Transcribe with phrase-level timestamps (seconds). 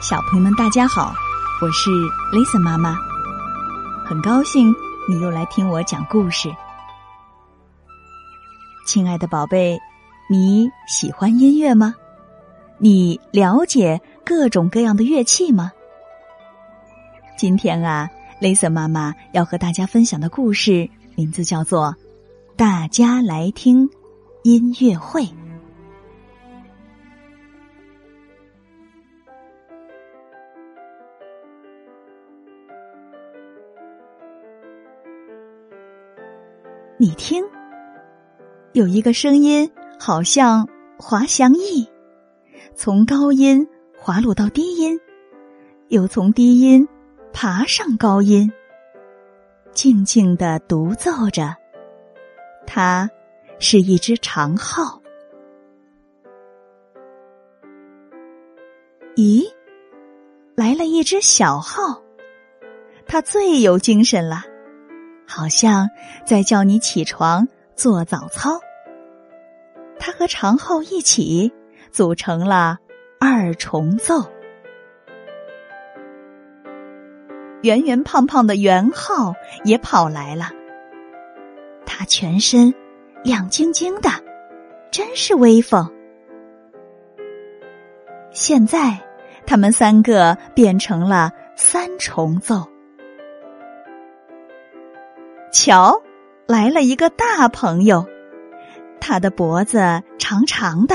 [0.00, 1.12] 小朋友们，大家好，
[1.60, 1.90] 我是
[2.32, 2.96] Lisa 妈妈，
[4.06, 4.72] 很高兴
[5.08, 6.48] 你又来听我讲故事。
[8.86, 9.76] 亲爱的宝贝，
[10.30, 11.96] 你喜欢音乐吗？
[12.78, 15.72] 你了解各种各样的乐器吗？
[17.36, 18.08] 今天啊
[18.40, 21.86] ，Lisa 妈妈要和大家分享的故事名字叫做
[22.56, 23.90] 《大家来听
[24.44, 25.22] 音乐会》。
[37.00, 37.44] 你听，
[38.72, 41.88] 有一个声音，好像滑翔翼，
[42.74, 43.64] 从高音
[43.96, 44.98] 滑落到低音，
[45.90, 46.88] 又从低音
[47.32, 48.52] 爬上高音，
[49.70, 51.54] 静静的独奏着。
[52.66, 53.08] 它
[53.60, 55.00] 是一只长号。
[59.14, 59.44] 咦，
[60.56, 62.02] 来了一只小号，
[63.06, 64.42] 它最有精神了。
[65.28, 65.90] 好像
[66.24, 68.58] 在叫你起床做早操。
[70.00, 71.52] 他和长号一起
[71.92, 72.78] 组成了
[73.20, 74.24] 二重奏。
[77.62, 79.34] 圆圆胖胖的圆号
[79.64, 80.50] 也跑来了，
[81.84, 82.72] 他全身
[83.22, 84.08] 亮晶晶的，
[84.90, 85.92] 真是威风。
[88.30, 89.00] 现在，
[89.44, 92.68] 他们三个变成了三重奏。
[95.68, 96.02] 瞧，
[96.46, 98.06] 来了一个大朋友，
[99.02, 100.94] 他的脖子长长的，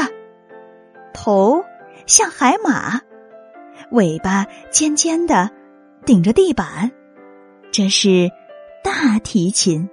[1.14, 1.64] 头
[2.08, 3.00] 像海马，
[3.92, 5.52] 尾巴尖尖的，
[6.08, 6.90] 顶着地板。
[7.72, 8.32] 这是
[8.84, 9.88] 大提琴。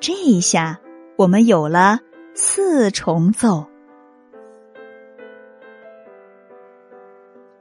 [0.00, 0.80] 这一下，
[1.14, 2.00] 我们有了
[2.34, 3.68] 四重奏。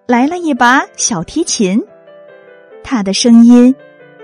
[0.07, 1.85] 来了一把小提琴，
[2.83, 3.75] 它的声音。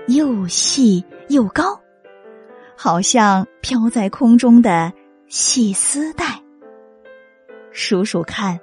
[0.06, 1.80] 又细又高，
[2.76, 4.92] 好像飘在空中的
[5.26, 6.40] 细丝带。
[7.72, 8.58] 数数看，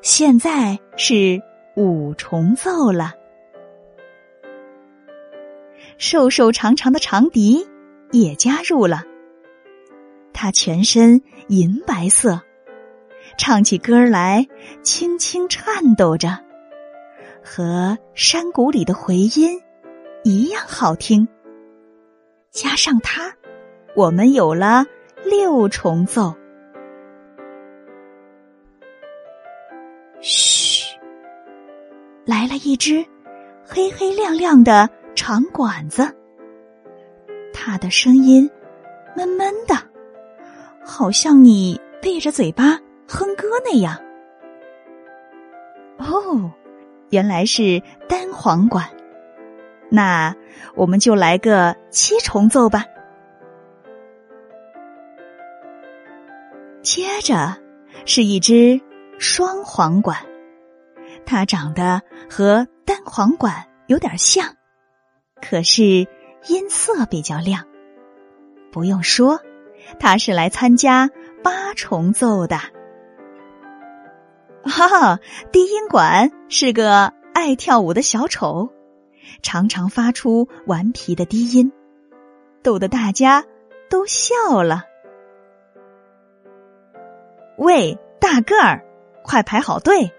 [0.00, 1.40] 现在是
[1.76, 3.12] 五重奏了。
[5.98, 7.68] 瘦瘦长长的长笛
[8.10, 9.04] 也加入了，
[10.32, 12.40] 它全身银白色，
[13.36, 14.48] 唱起歌来
[14.82, 16.38] 轻轻颤抖着，
[17.44, 19.60] 和山谷里的回音。
[20.22, 21.26] 一样好听，
[22.50, 23.32] 加上它，
[23.96, 24.84] 我们有了
[25.24, 26.34] 六重奏。
[30.20, 30.84] 嘘，
[32.26, 33.02] 来了一只
[33.64, 36.14] 黑黑亮亮的长管子，
[37.54, 38.48] 它的声音
[39.16, 39.74] 闷闷的，
[40.84, 43.96] 好像你闭着嘴巴哼歌那样。
[45.96, 46.52] 哦，
[47.08, 48.86] 原来是单簧管。
[49.90, 50.34] 那
[50.74, 52.84] 我们就来个七重奏吧。
[56.82, 57.56] 接着
[58.06, 58.80] 是一只
[59.18, 60.16] 双簧管，
[61.26, 64.54] 它长得和单簧管有点像，
[65.42, 65.84] 可是
[66.46, 67.66] 音色比较亮。
[68.72, 69.40] 不用说，
[69.98, 71.10] 它是来参加
[71.42, 72.56] 八重奏的。
[74.64, 75.18] 哈哈，
[75.52, 78.70] 低音管是个爱跳舞的小丑。
[79.42, 81.72] 常常发出顽皮的低音，
[82.62, 83.44] 逗得大家
[83.88, 84.84] 都笑了。
[87.56, 88.84] 喂，大个儿，
[89.22, 90.12] 快排好队，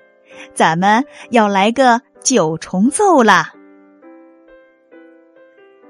[0.54, 3.54] 咱们要来个九重奏啦！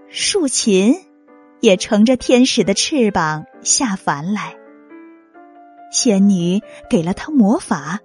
[0.07, 0.95] 竖琴
[1.59, 4.55] 也乘着天使的翅膀下凡来，
[5.91, 7.99] 仙女给了他魔法，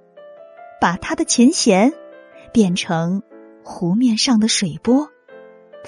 [0.80, 1.92] 把他的琴弦
[2.52, 3.22] 变成
[3.68, 5.10] 湖面上的水波。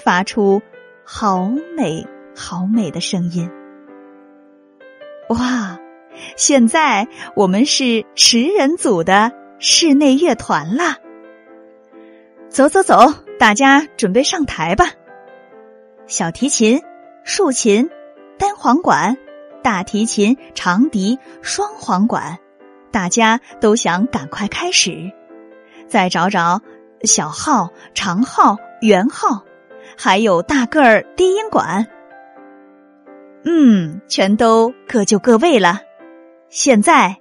[0.03, 0.61] 发出
[1.03, 3.49] 好美好美的声音！
[5.29, 5.77] 哇，
[6.37, 10.97] 现在我们是十人组的室内乐团啦！
[12.47, 14.85] 走走走，大家准备上台吧！
[16.07, 16.81] 小提琴、
[17.25, 17.89] 竖琴、
[18.37, 19.17] 单簧管、
[19.61, 22.39] 大提琴、长笛、双簧管，
[22.89, 25.11] 大家都想赶快开始。
[25.89, 26.61] 再找找
[27.03, 29.45] 小号、长号、圆号。
[29.97, 31.87] 还有大个儿低音管，
[33.43, 35.81] 嗯，全都各就各位了。
[36.47, 37.17] 现在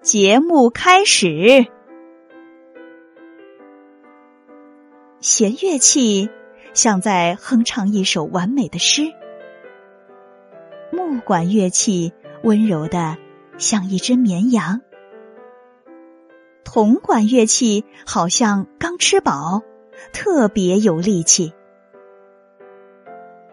[0.00, 1.66] 节目开始，
[5.20, 6.30] 弦乐器
[6.72, 9.12] 像在哼唱一首完美的诗，
[10.90, 12.14] 木管乐器
[12.44, 13.18] 温柔的
[13.58, 14.80] 像一只绵羊，
[16.66, 19.62] 铜管乐器好像刚吃饱，
[20.12, 21.54] 特别有力气。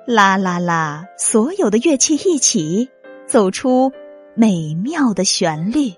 [0.08, 1.06] 啦啦啦！
[1.16, 2.90] 所有的乐器一起
[3.28, 3.92] 奏出
[4.36, 5.94] 美妙的旋律。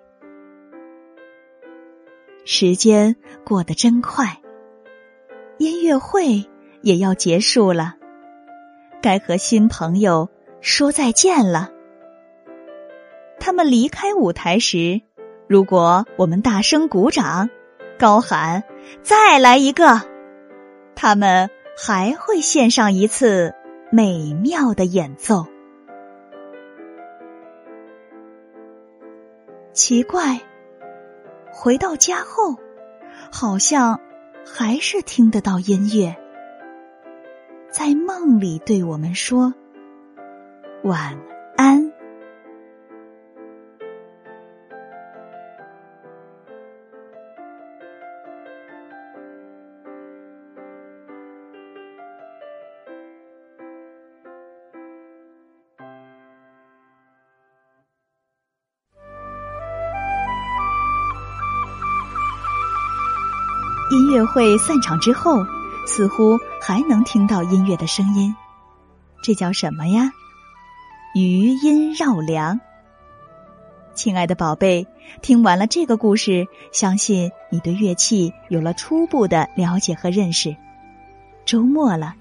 [2.44, 3.16] 时间
[3.46, 4.42] 过得真快，
[5.58, 6.46] 音乐会
[6.82, 7.96] 也要结束了，
[9.02, 10.30] 该和新朋友
[10.60, 11.72] 说再见了。
[13.40, 15.02] 他们离开舞台时，
[15.48, 17.50] 如果我们大声鼓掌，
[18.00, 18.64] 高喊
[19.04, 20.02] “再来一个”，
[20.96, 23.54] 他们还会献上一次
[23.92, 25.46] 美妙的演奏。
[29.74, 30.42] 奇怪。
[31.58, 32.58] 回到家后，
[33.32, 34.02] 好像
[34.46, 36.18] 还是听得到音乐，
[37.72, 39.54] 在梦里对我们说
[40.84, 41.18] 晚
[41.56, 41.85] 安。
[63.96, 65.46] 音乐会散场之后，
[65.88, 68.36] 似乎还能听到音乐的声音，
[69.24, 70.12] 这叫什么呀？
[71.14, 72.60] 余音绕梁。
[73.94, 74.86] 亲爱的宝贝，
[75.22, 80.58] 听完了这个故事，相信你对乐器有了初步的了解和认识。
[81.46, 82.16] 周末了，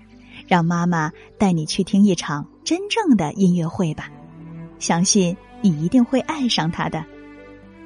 [0.46, 4.10] 让妈妈带你去听一场真正的音乐会吧，
[4.78, 7.04] 相信你一定会爱上它的，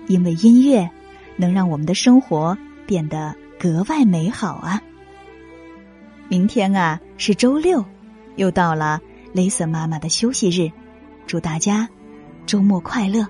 [0.09, 0.91] 因为音乐
[1.39, 2.55] 能让我们的生活
[2.87, 3.35] 变得。
[3.59, 4.81] 格外美好啊！
[6.29, 7.85] 明天啊是周六，
[8.37, 9.01] 又到了
[9.33, 10.71] 雷森妈妈的休息日，
[11.27, 11.89] 祝大家
[12.47, 13.27] 周末快乐！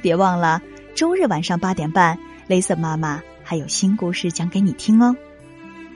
[0.00, 0.62] 别忘了
[0.94, 5.14] 周日晚上八点半，雷森妈妈还有新故事讲给你听哦。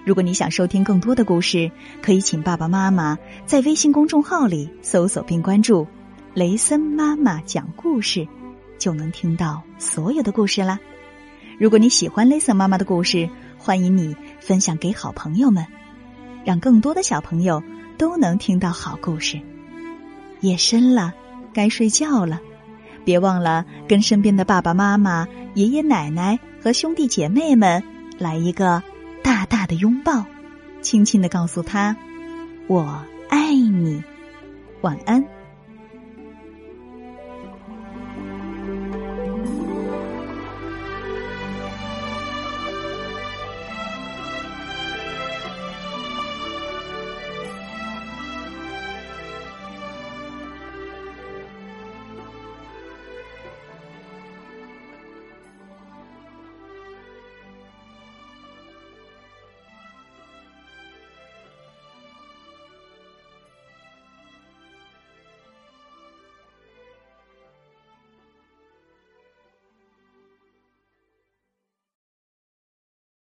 [0.05, 1.71] 如果你想收听更多的故事，
[2.03, 5.87] 可以请爸爸妈妈在微信公众号里搜索并关注
[6.35, 8.29] “雷森妈妈讲故事”，
[8.76, 10.79] 就能听到所有的故事啦。
[11.58, 15.64] 如果你喜欢 Lisa 妈妈的故事，欢迎你分享给好朋友们，
[16.44, 17.62] 让更多的小朋友
[17.96, 19.40] 都能听到好故事。
[20.40, 21.12] 夜深了，
[21.52, 22.40] 该睡觉了，
[23.04, 27.82] 别忘了跟身边的爸爸妈妈、爷爷奶奶和兄弟姐妹们
[28.18, 28.82] 来一个
[29.22, 30.24] 大大的拥抱，
[30.82, 31.96] 轻轻的告诉他
[32.66, 34.02] ：“我爱你。”
[34.82, 35.24] 晚安。